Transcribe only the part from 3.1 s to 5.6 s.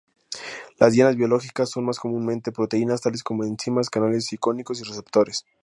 como enzimas, canales iónicos y receptores.